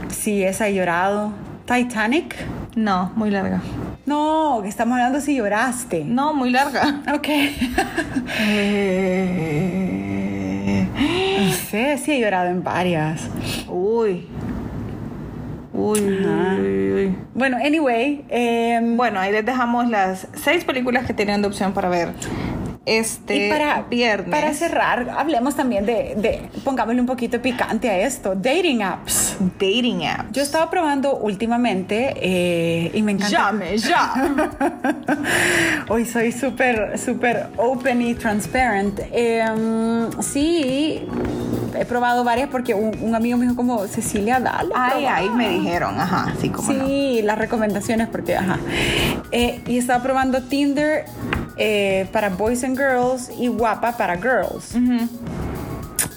[0.08, 1.34] sí, esa he llorado.
[1.66, 2.34] Titanic.
[2.74, 3.60] No, muy larga.
[4.06, 6.04] No, que estamos hablando si lloraste.
[6.06, 7.02] No, muy larga.
[7.14, 7.28] Ok.
[11.40, 13.22] No sé, sí he llorado en varias.
[13.70, 14.26] Uy.
[15.72, 17.16] Uy, uy, uy.
[17.34, 21.88] Bueno, anyway, em, Bueno, ahí les dejamos las seis películas que tenían de opción para
[21.88, 22.08] ver
[22.86, 24.30] este y para, viernes.
[24.30, 29.36] para cerrar, hablemos también de, de, pongámosle un poquito picante a esto, dating apps.
[29.58, 30.32] dating app.
[30.32, 33.30] Yo estaba probando últimamente eh, y me encanta.
[33.30, 34.12] Llame, ya.
[35.88, 39.00] Hoy soy súper, súper open y transparent.
[39.12, 41.06] Em, sí,
[41.78, 44.72] he probado varias porque un, un amigo me dijo como, Cecilia, dale.
[44.74, 45.16] Ay, probá".
[45.16, 46.86] ay, me dijeron, ajá, sí, como no.
[46.86, 48.58] Sí, las recomendaciones porque, ajá.
[49.32, 51.04] Eh, y estaba probando Tinder
[51.56, 54.74] eh, para boys and girls y guapa para girls.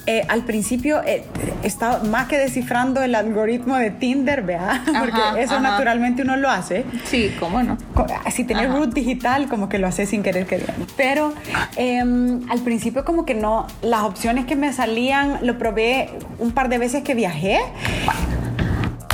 [0.06, 1.24] Eh, al principio eh,
[1.62, 5.62] estaba más que descifrando el algoritmo de Tinder, vea, porque Ajá, eso ajá.
[5.62, 6.84] naturalmente uno lo hace.
[7.04, 7.78] Sí, cómo no.
[7.94, 10.86] Co- Si tenés root digital, como que lo haces sin querer queriendo.
[10.98, 11.32] Pero
[11.76, 16.68] em, al principio como que no, las opciones que me salían, lo probé un par
[16.68, 17.60] de veces que viajé.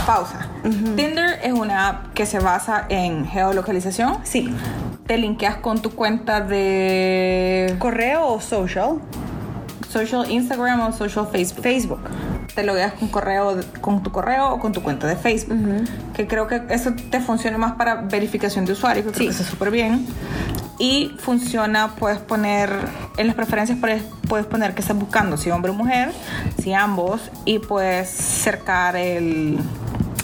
[0.07, 0.49] Pausa.
[0.97, 4.19] Tinder es una app que se basa en geolocalización.
[4.25, 4.53] Sí,
[5.11, 9.01] Te linkeas con tu cuenta de correo o social,
[9.89, 11.63] social Instagram o social Facebook.
[11.65, 12.01] Facebook.
[12.55, 15.59] Te logueas con correo con tu correo o con tu cuenta de Facebook.
[16.15, 19.25] Que creo que eso te funciona más para verificación de usuario, que creo Sí.
[19.27, 20.07] que está súper bien.
[20.79, 22.71] Y funciona, puedes poner
[23.17, 26.13] en las preferencias puedes, puedes poner que estás buscando, si hombre o mujer,
[26.63, 29.59] si ambos, y puedes cercar el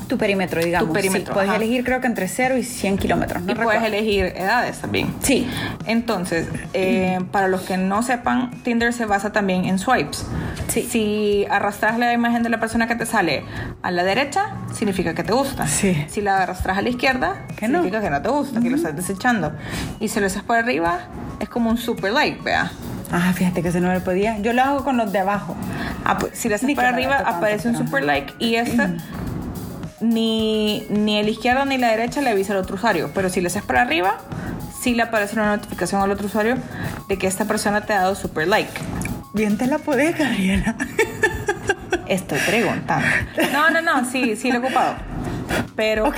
[0.08, 0.88] Tu perímetro, digamos.
[0.88, 1.56] Tu perímetro, Sí, puedes ajá.
[1.56, 3.42] elegir creo que entre 0 y 100 kilómetros.
[3.42, 5.12] No y puedes elegir edades también.
[5.20, 5.48] Sí.
[5.86, 10.24] Entonces, eh, para los que no sepan, Tinder se basa también en swipes.
[10.68, 10.82] Sí.
[10.88, 13.42] Si arrastras la imagen de la persona que te sale
[13.82, 15.66] a la derecha, significa que te gusta.
[15.66, 16.04] Sí.
[16.08, 17.78] Si la arrastras a la izquierda, Que no.
[17.78, 19.52] significa que no te gusta, que lo estás desechando.
[20.00, 21.00] Y si lo haces por arriba,
[21.40, 22.70] es como un super like, vea.
[23.12, 24.38] Ah, fíjate que se no lo podía.
[24.38, 25.54] Yo lo hago con los de abajo.
[26.04, 28.90] Ah, pues, si le haces por arriba, aparece un super like y esta
[30.00, 33.10] ni, ni la izquierda ni la derecha le avisa al otro usuario.
[33.14, 34.18] Pero si le haces por arriba,
[34.80, 36.56] sí le aparece una notificación al otro usuario
[37.08, 38.72] de que esta persona te ha dado super like.
[39.32, 40.76] Bien te la podés, Gabriela.
[42.06, 43.06] Estoy preguntando.
[43.52, 44.94] No, no, no, sí, sí lo he ocupado.
[45.74, 46.16] Pero, ok.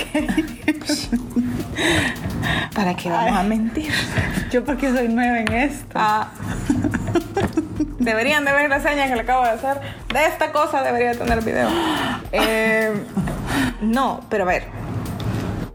[2.75, 3.93] ¿para qué vamos a mentir?
[4.51, 5.87] Yo porque soy nueva en esto.
[5.95, 6.31] Ah,
[7.99, 9.81] deberían de ver la seña que le acabo de hacer.
[10.13, 11.69] De esta cosa debería tener video.
[12.33, 12.93] Eh,
[13.81, 14.65] no, pero a ver.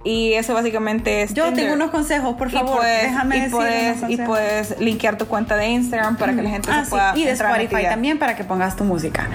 [0.06, 1.34] Y eso básicamente es.
[1.34, 1.64] Yo Tinder.
[1.64, 2.76] tengo unos consejos, por Y favor.
[2.80, 6.50] puedes- déjame y decir puedes, y puedes linkear tu cuenta de Instagram para que la
[6.50, 9.30] gente Ah, se sí, pueda y de Spotify también para que pongas tu música.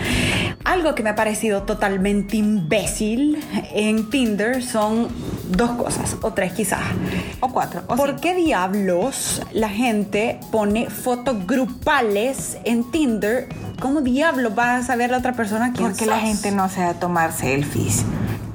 [0.64, 5.08] Algo que me ha parecido totalmente imbécil en Tinder son
[5.48, 6.82] dos cosas, o tres quizás.
[7.40, 7.80] O cuatro.
[7.86, 13.48] O ¿Por qué diablos la gente pone fotos grupales en Tinder?
[13.80, 16.24] ¿Cómo diablos vas a saber la otra persona quién Porque la sos?
[16.28, 18.04] gente no se va a tomar selfies.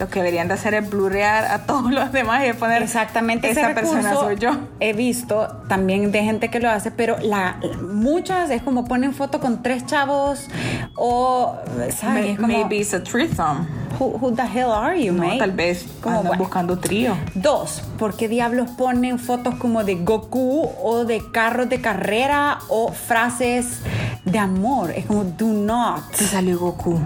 [0.04, 3.62] Lo que deberían de hacer es blurrear a todos los demás y poner Exactamente, ese
[3.62, 4.52] esa persona recurso soy yo.
[4.82, 7.56] He visto también de gente que lo hace, pero la,
[7.90, 10.50] muchas es como ponen foto con tres chavos
[10.98, 11.56] o,
[11.96, 12.26] ¿sabes?
[12.26, 13.66] May- como, Maybe it's a threesome.
[13.98, 15.38] who, who the hell are you, No, mate?
[15.38, 16.44] tal vez Como, andan bueno.
[16.44, 17.16] buscando trío.
[17.36, 22.92] Dos, ¿por qué diablos ponen fotos como de Goku o de carros de carrera o
[22.92, 23.80] frases
[24.26, 24.92] de amor?
[24.92, 26.12] Es como, do not.
[26.12, 27.00] Te salió Goku.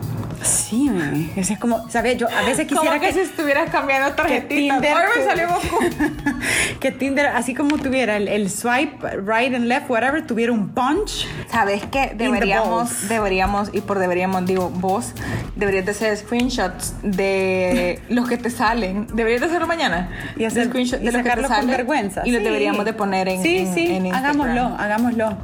[0.47, 1.31] Sí.
[1.35, 2.17] Ese es como, ¿sabes?
[2.17, 4.79] Yo a veces quisiera Como que, si estuvieras cambiando tarjetitas.
[4.81, 5.79] Tinder Hoy me salió Goku.
[6.79, 11.27] que Tinder, así como tuviera el, el swipe right and left, whatever, tuviera un punch.
[11.51, 12.13] ¿Sabes qué?
[12.15, 15.11] Deberíamos, deberíamos, y por deberíamos digo vos,
[15.55, 19.07] deberías de hacer screenshots de los que te salen.
[19.13, 20.09] Deberías de hacerlo mañana.
[20.37, 21.71] Y hacer- De screenshot y de los que te sacarlo con salen.
[21.71, 22.21] vergüenza.
[22.25, 22.45] Y los Sí.
[22.45, 24.41] deberíamos de poner en Sí, en- sí, en Instagram.
[24.41, 25.37] hagámoslo, hagámoslo.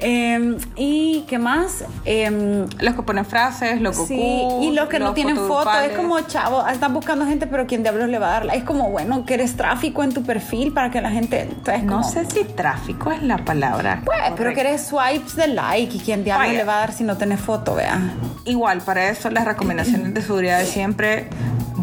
[0.00, 1.84] Em, ¿Y qué más?
[2.04, 5.96] Em, Los que ponen frases, los Sí, cucú, y los que no tienen foto, es
[5.96, 8.44] como, chavo, están buscando gente, pero ¿quién diablos le va a dar?
[8.46, 8.58] like?
[8.58, 11.48] Es como, bueno, que eres tráfico en tu perfil para que la gente...
[11.64, 11.82] ¿sabes?
[11.82, 14.02] No Como, sé si tráfico es la palabra.
[14.04, 14.54] Pues, pero correcta.
[14.62, 17.40] que eres swipes de like y quién diablos le va a dar si no tenés
[17.40, 17.98] foto, vea.
[18.44, 21.28] Igual, para eso las recomendaciones de seguridad de siempre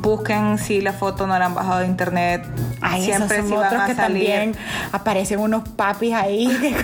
[0.06, 2.46] busquen si la foto no la han bajado de internet.
[2.82, 4.28] Ay, siempre esos si son van otros a que salir.
[4.30, 4.56] también
[4.92, 6.48] aparecen unos papis ahí,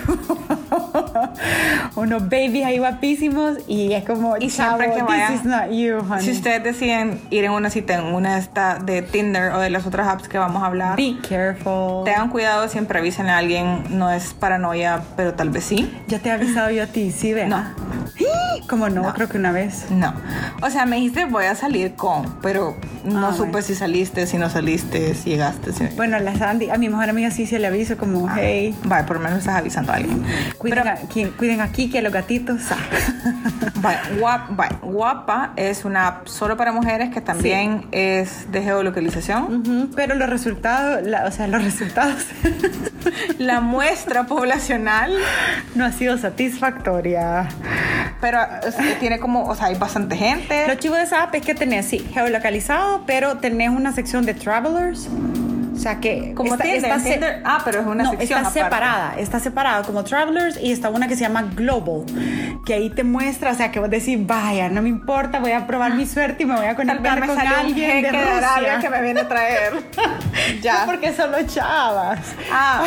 [1.96, 5.98] unos babies ahí guapísimos y es como, Y siempre que this vayan- is not you,
[5.98, 6.24] honey.
[6.24, 9.70] Si ustedes deciden ir en una cita en una de estas de Tinder o de
[9.70, 12.04] las otras apps que vamos a hablar, Be careful.
[12.04, 13.84] tengan cuidado, siempre avisen a alguien.
[13.90, 15.90] No es paranoia, pero tal vez sí.
[16.08, 17.46] Ya te he avisado yo a ti, ¿sí, vea?
[17.48, 17.64] No.
[18.68, 19.14] Como no, No.
[19.14, 19.86] creo que una vez.
[19.90, 20.14] No.
[20.62, 23.66] O sea, me dijiste voy a salir con, pero no Ah, supe bueno.
[23.66, 25.72] si saliste, si no saliste, si llegaste.
[25.72, 25.84] Si...
[25.96, 29.16] Bueno, la Sandy, a mi mejor amiga sí se le aviso como, hey, Vale, por
[29.16, 30.24] lo menos estás avisando a alguien.
[30.58, 32.60] cuiden, Pero- aquí, cuiden aquí que los gatitos.
[32.70, 32.76] ah.
[33.82, 39.56] Vale, guap- vale, Guapa es una app solo para mujeres que también es de geolocalización.
[39.56, 42.24] Ujú, Pero los resultados, la- o sea, los resultados
[43.38, 45.12] La muestra poblacional,
[45.74, 47.48] no ha sido satisfactoria.
[48.20, 48.38] Pero
[49.00, 50.66] tiene como, o sea, hay bastante gente.
[50.68, 54.34] Lo chivo de esa app es que tenés, sí, geolocalizado, pero tenés una sección de
[54.34, 55.08] travelers.
[55.82, 58.60] O sea que Como Tinder, se- Tinder- ah, pero es una no, sección está aparte.
[58.60, 62.04] separada, está separada como travelers y está una que se llama global,
[62.64, 65.66] que ahí te muestra, o sea que vos decís, vaya, no me importa, voy a
[65.66, 68.78] probar mi suerte y me voy a conectar con alguien de de Arabia Rusia.
[68.80, 69.72] que me viene a traer.
[70.62, 70.86] ya.
[70.86, 72.20] No, porque solo chavas.
[72.52, 72.84] Ah,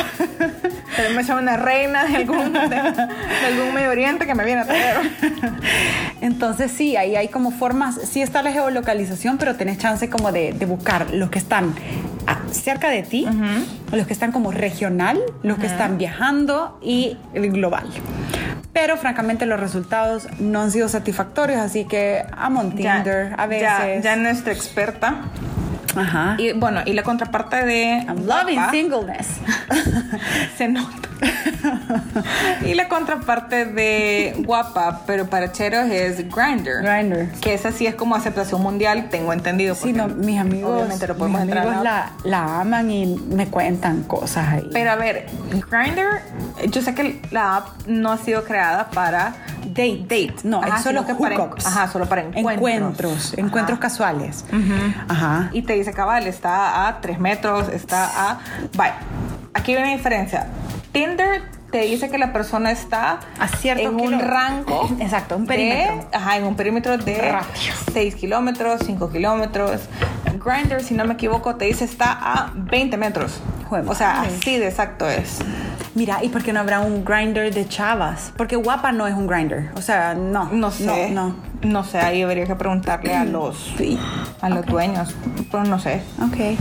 [0.98, 4.62] vez me sale una reina de algún, de, de algún Medio Oriente que me viene
[4.62, 4.96] a traer.
[6.22, 10.54] Entonces sí, ahí hay como formas, sí está la geolocalización, pero tenés chance como de,
[10.54, 11.76] de buscar los que están
[12.66, 13.26] cerca de ti,
[13.92, 17.88] los que están como regional, los que están viajando y el global.
[18.74, 23.46] Pero francamente los resultados no han sido satisfactorios, así que I'm on Ya- Tinder a
[23.48, 24.04] veces.
[24.04, 25.16] ya nuestra experta.
[25.96, 26.36] Ajá.
[26.38, 28.04] Y bueno, y la contraparte de.
[28.06, 29.28] I'm loving singleness.
[30.58, 31.08] Se nota.
[32.66, 36.82] y la contraparte de guapa, pero para cheros es Grindr.
[36.82, 37.32] Grindr.
[37.42, 39.76] Que esa sí es como aceptación mundial, tengo entendido.
[39.76, 44.04] Sí, no, mis amigos, Obviamente lo mis podemos amigos la- la, aman y me cuentan
[44.04, 44.70] cosas ahí.
[44.74, 45.28] Pero a ver,
[45.70, 46.22] Grindr,
[46.70, 49.34] yo sé que la app no ha sido creada para
[49.66, 50.02] Date.
[50.04, 50.36] date.
[50.44, 51.66] No, Ajá, es solo que para, hookups.
[51.66, 52.54] ajá, solo para encuentros.
[52.56, 53.42] Encuentros, Ajá.
[53.42, 54.46] encuentros casuales.
[55.08, 55.50] Ajá.
[55.54, 58.40] Y te dice cabal, está a 3 metros, está a...
[58.76, 58.94] Vale,
[59.56, 60.46] aquí hay una diferencia.
[60.92, 61.42] Tinder
[61.72, 64.88] te dice que la persona está A cierto en un rango.
[65.00, 66.08] Exacto, un de- perímetro.
[66.14, 67.48] ajá, en un perímetro de Radio.
[67.92, 69.82] 6 kilómetros, 5 kilómetros.
[70.46, 73.42] Grindr, si no me equivoco, te dice está a 20 metros.
[73.88, 74.36] O sea, madre.
[74.40, 75.40] así de exacto es.
[75.96, 78.32] Mira, ¿y por qué no habrá un grinder de chavas?
[78.38, 79.72] Porque guapa no es un grinder.
[79.76, 80.46] O sea, no.
[80.52, 81.10] No sé.
[81.10, 81.36] No, no.
[81.64, 84.00] No sé, ahí habría que preguntarle a los, Sí.
[84.42, 85.16] a los dueños.
[85.52, 86.58] Pero no sé, Ok.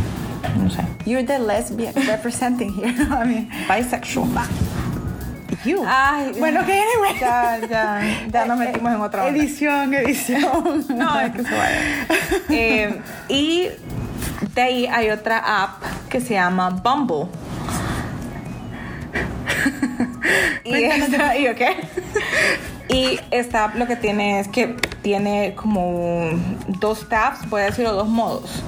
[0.56, 0.84] No sé.
[1.04, 2.88] You're the lesbian representing here.
[3.10, 4.28] I mean, Bisexual.
[5.64, 5.82] you.
[5.86, 7.18] Ay, bueno, ok, anyway.
[7.20, 9.38] Ya, ya, ya nos metimos en otra onda.
[9.38, 10.84] Edición, edición.
[10.94, 11.80] No, es que se vaya.
[12.48, 13.68] Eh, y
[14.54, 17.28] de ahí hay otra app que se llama Bumble.
[20.64, 26.30] y, esta, ¿y esta app lo que tiene es que tiene como
[26.66, 28.62] dos tabs, voy a decirlo, dos modos.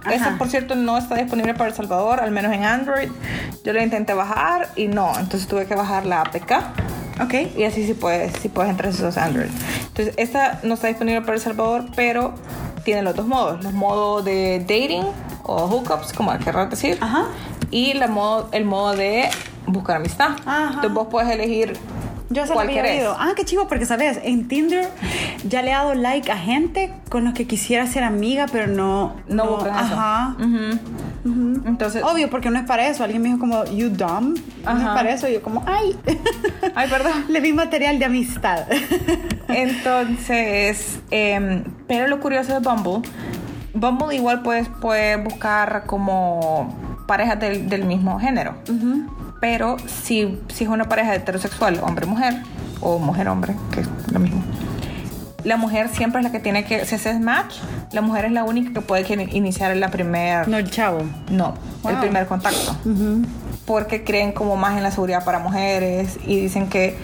[0.00, 0.14] Ajá.
[0.14, 3.10] Esta, por cierto, no está disponible para El Salvador, al menos en Android.
[3.64, 6.52] Yo la intenté bajar y no, entonces tuve que bajar la APK.
[7.22, 7.34] Ok.
[7.56, 9.48] Y así sí puedes, sí puedes entrar a esos Android.
[9.88, 12.34] Entonces, esta no está disponible para El Salvador, pero
[12.84, 13.62] tiene los dos modos.
[13.62, 15.04] Los modos de dating
[15.42, 16.96] o hookups, como querrás decir.
[17.00, 17.26] Ajá.
[17.70, 19.28] Y la modo, el modo de
[19.66, 20.30] buscar amistad.
[20.46, 20.66] Ajá.
[20.68, 21.74] Entonces, vos puedes elegir
[22.32, 23.00] Yo se lo cuál había querés.
[23.00, 23.16] oído.
[23.18, 24.88] Ah, qué chivo, porque sabes, en Tinder
[25.48, 29.16] ya le he dado like a gente con los que quisiera ser amiga, pero no.
[29.28, 29.94] No buscan eso.
[29.94, 30.36] Ajá.
[30.38, 31.60] Ujú.
[31.66, 33.02] Entonces, Obvio, porque no es para eso.
[33.04, 34.34] Alguien me dijo como, you dumb.
[34.64, 34.94] No es Ajá.
[34.94, 35.28] para eso.
[35.28, 35.96] Y yo como, ay.
[36.76, 37.12] Ay, perdón.
[37.28, 38.60] Le vi material de amistad.
[39.48, 43.08] Entonces, em, pero lo curioso de Bumble,
[43.74, 48.54] Bumble igual puedes, puedes buscar como parejas del, del mismo género.
[49.40, 52.42] Pero si, si es una pareja heterosexual, hombre-mujer,
[52.80, 54.42] o mujer-hombre, que es lo mismo,
[55.44, 57.56] la mujer siempre es la que tiene que, si haces match,
[57.92, 61.02] la mujer es la única que puede iniciar la primera, no, el chavo.
[61.30, 61.54] no,
[61.88, 62.76] el primer contacto.
[63.64, 66.96] Porque creen como más en la seguridad para mujeres y dicen que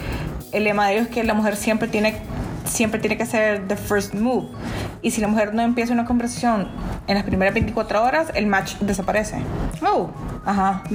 [0.52, 2.16] el lema de ellos es que la mujer siempre tiene
[2.66, 4.48] siempre tiene que ser the first move.
[5.02, 6.68] Y si la mujer no empieza una conversación
[7.06, 9.38] en las primeras 24 horas, el match desaparece.
[9.82, 10.10] Oh.
[10.44, 10.82] Ajá.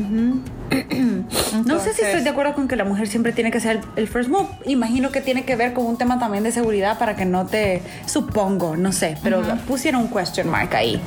[1.65, 4.07] No sé si estoy de acuerdo con que la mujer siempre tiene que ser el
[4.07, 4.47] first move.
[4.65, 7.81] Imagino que tiene que ver con un tema también de seguridad para que no te.
[8.05, 11.01] Supongo, no sé, pero pusieron un question mark ahí.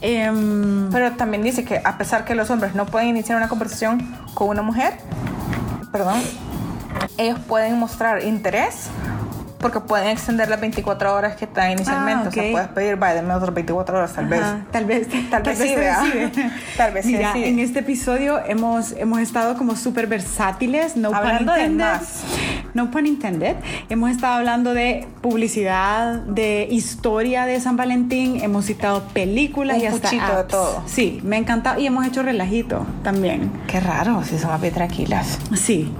[0.00, 4.16] Em, Pero también dice que a pesar que los hombres no pueden iniciar una conversación
[4.34, 4.94] con una mujer,
[5.90, 6.20] perdón,
[7.18, 8.90] ellos pueden mostrar interés
[9.60, 12.24] porque pueden extender las 24 horas que está inicialmente.
[12.26, 14.40] Ah, O sea, puedes pedir, vaya, denme otras 24 horas, tal vez.
[14.42, 15.74] Ajá, tal vez, Tal vez sí.
[16.76, 21.52] Tal vez sí Mira, en este episodio hemos, hemos estado como súper versátiles, no Hablando
[21.52, 21.84] pun de intended.
[21.84, 22.22] más.
[22.72, 23.56] No pun intended.
[23.88, 29.86] Hemos estado hablando de publicidad, de historia de San Valentín, hemos citado películas Un y
[29.86, 30.48] hasta puchito de apps.
[30.48, 30.82] todo.
[30.86, 33.50] Sí, me ha encantado y hemos hecho relajito también.
[33.66, 35.38] Qué raro, si son más bien tranquilas.
[35.56, 35.92] Sí,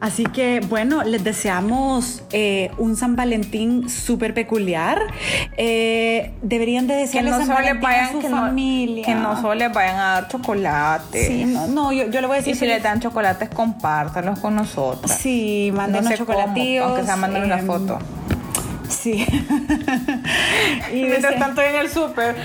[0.00, 4.98] así que bueno, les deseamos eh, un San Valentín súper peculiar.
[5.58, 9.02] Eh, deberían de Que desearle no San solo les Valentín a vayan, su que no,
[9.04, 11.26] que no solo les vayan a dar chocolate.
[11.26, 14.38] Sí, no, no, yo, yo le voy a Y decir si les dan chocolates, compártanlos
[14.38, 15.12] con nosotros.
[15.12, 16.86] Sí, no mándenos sé cómo, chocolatillos.
[16.86, 17.98] aunque sea mandan una em, foto.
[18.88, 19.12] Sí.
[20.94, 22.36] y Mientras tanto en el súper,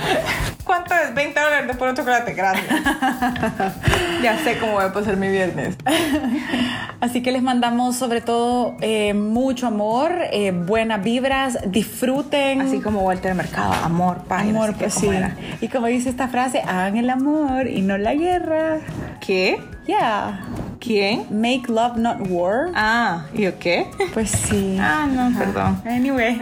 [0.70, 1.16] ¿cuánto es?
[1.16, 2.68] 20 dólares después un chocolate, gracias.
[4.22, 5.76] ya sé cómo voy a pasar mi viernes.
[7.02, 12.62] Así que les mandamos sobre todo eh, mucho amor, eh, buenas vibras, disfruten.
[12.62, 14.44] Así como Walter Mercado, amor, paz.
[14.44, 15.18] amor, pues ¿cómo sí.
[15.18, 15.36] era?
[15.60, 18.78] Y como dice esta frase, hagan el amor y no la guerra.
[19.26, 19.60] ¿Qué?
[19.88, 20.46] Yeah.
[20.80, 21.26] ¿Quién?
[21.30, 22.72] Make love, not war.
[22.76, 23.88] Ah, ¿y yo qué?
[24.14, 24.78] Pues sí.
[24.80, 25.82] Ah, no, perdón.
[25.86, 26.40] Anyway.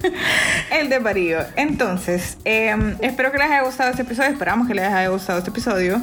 [0.70, 1.38] El de Barío.
[1.56, 4.30] Entonces, eh, espero que les haya gustado este episodio.
[4.30, 6.00] Esperamos que les haya gustado este episodio.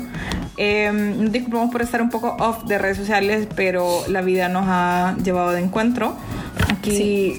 [0.57, 5.15] Eh, disculpamos por estar un poco off de redes sociales, pero la vida nos ha
[5.23, 6.15] llevado de encuentro.
[6.69, 7.37] Aquí sí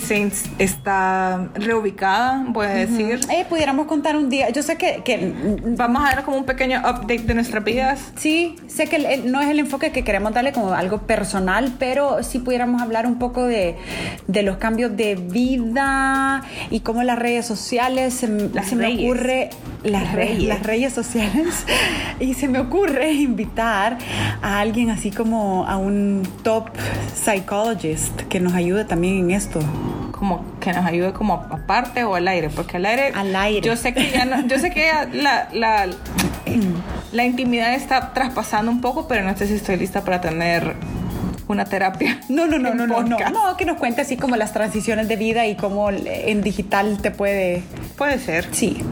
[0.00, 3.20] Saints está reubicada, voy a decir.
[3.30, 4.50] Eh, pudiéramos contar un día.
[4.50, 5.32] Yo sé que, que
[5.76, 8.12] Vamos a dar como un pequeño update de nuestras vidas.
[8.16, 11.72] Sí, sé que el- el- no es el enfoque que queremos darle como algo personal,
[11.78, 13.76] pero sí pudiéramos hablar un poco de,
[14.26, 18.94] de los cambios de vida y cómo las redes sociales se, m- Las se me
[18.94, 19.50] ocurre
[19.82, 20.48] las, Las re- reyes.
[20.48, 21.64] las redes sociales
[22.20, 23.96] y se me ocurre invitar
[24.42, 26.68] a alguien así como a un top
[27.14, 29.60] psychologist que nos ayude también en esto.
[30.12, 33.66] Como que nos ayude como aparte o al aire, porque al aire, Al aire.
[33.66, 35.86] yo sé que ya no- yo sé que ya la, la,
[37.12, 40.74] la intimidad está traspasando un poco, pero no sé si estoy lista para tener
[41.48, 42.20] una terapia.
[42.28, 45.16] No, no, no, no, no, no, no, que nos cuente así como las transiciones de
[45.16, 47.62] vida y cómo en digital te puede
[47.96, 48.46] Puede ser.
[48.52, 48.82] Sí.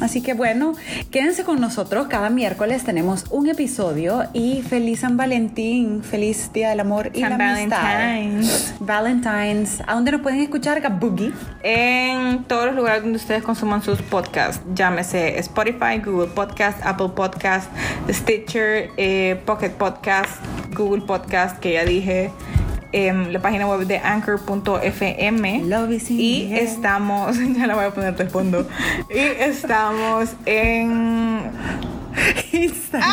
[0.00, 0.74] Así que bueno,
[1.10, 2.06] quédense con nosotros.
[2.08, 7.38] Cada miércoles tenemos un episodio y feliz San Valentín, feliz Día del Amor y San
[7.38, 7.82] la amistad.
[7.82, 8.74] Valentine's.
[8.80, 9.82] Valentine's.
[9.86, 11.32] ¿A dónde nos pueden escuchar, Gabugi?
[11.62, 17.70] En todos los lugares donde ustedes consuman sus podcasts, llámese Spotify, Google Podcast, Apple Podcast,
[18.10, 20.30] Stitcher, eh, Pocket Podcast,
[20.74, 22.30] Google Podcast, que ya dije,
[22.96, 25.62] la página web de anchor.fm.
[26.08, 28.66] Y estamos, ya la voy a poner de fondo.
[29.10, 31.50] Y estamos en.
[32.52, 33.12] Instagram.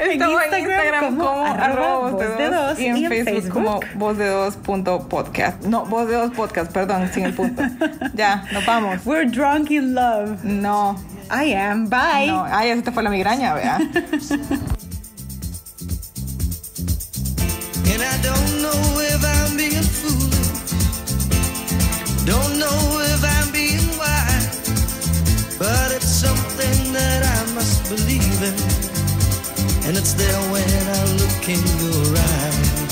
[0.00, 3.80] Estamos en Instagram como, arroba voz de voz de dos dos y en, Facebook, como
[3.96, 5.64] voz de dos punto podcast.
[5.64, 7.62] No, voz de dos podcast, perdón, sin el punto.
[8.14, 9.04] ya, nos vamos.
[9.04, 10.44] We're drunk in love.
[10.44, 10.96] No,
[11.28, 11.90] I am.
[11.90, 12.28] Bye.
[12.28, 13.80] no, ay, se te fue la migraña, vea.
[28.42, 28.54] in.
[29.86, 32.91] And it's there when I look in your eyes.